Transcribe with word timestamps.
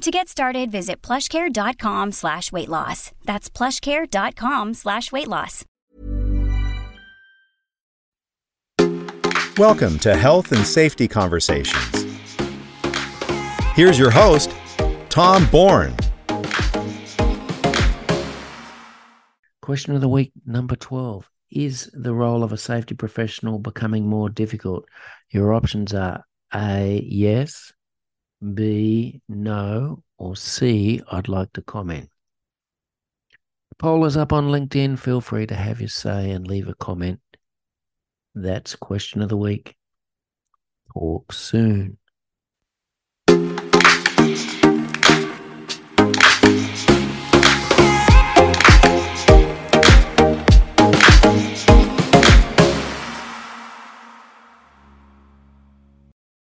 To 0.00 0.10
get 0.10 0.30
started, 0.30 0.70
visit 0.70 1.02
plushcare.com 1.02 2.12
slash 2.12 2.50
weight 2.50 2.70
loss. 2.70 3.12
That's 3.26 3.50
plushcare.com 3.50 4.72
slash 4.72 5.12
weight 5.12 5.28
loss. 5.28 5.66
Welcome 9.58 9.98
to 9.98 10.16
Health 10.16 10.52
and 10.52 10.64
Safety 10.66 11.06
Conversations. 11.06 12.06
Here's 13.74 13.98
your 13.98 14.08
host, 14.08 14.54
Tom 15.10 15.46
Bourne. 15.50 15.94
Question 19.60 19.94
of 19.94 20.00
the 20.00 20.08
week 20.08 20.32
number 20.46 20.76
12 20.76 21.28
Is 21.50 21.90
the 21.92 22.14
role 22.14 22.42
of 22.42 22.54
a 22.54 22.56
safety 22.56 22.94
professional 22.94 23.58
becoming 23.58 24.06
more 24.06 24.30
difficult? 24.30 24.86
Your 25.28 25.52
options 25.52 25.92
are 25.92 26.24
A, 26.54 27.04
yes, 27.06 27.74
B, 28.54 29.20
no, 29.28 30.02
or 30.16 30.34
C, 30.34 31.02
I'd 31.10 31.28
like 31.28 31.52
to 31.52 31.62
comment. 31.62 32.08
The 33.70 33.74
poll 33.76 34.04
is 34.06 34.16
up 34.16 34.32
on 34.32 34.48
LinkedIn. 34.48 34.98
Feel 34.98 35.20
free 35.20 35.46
to 35.46 35.54
have 35.54 35.80
your 35.80 35.88
say 35.88 36.30
and 36.30 36.46
leave 36.46 36.68
a 36.68 36.74
comment. 36.74 37.20
That's 38.34 38.76
question 38.76 39.20
of 39.20 39.28
the 39.28 39.36
week. 39.36 39.76
Talk 40.94 41.32
soon. 41.32 41.98